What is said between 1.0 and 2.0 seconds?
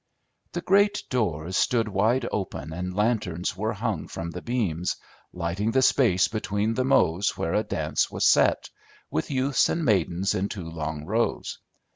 doors stood